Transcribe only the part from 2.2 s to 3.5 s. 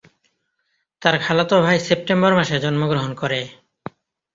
মাসে জন্মগ্রহণ করে।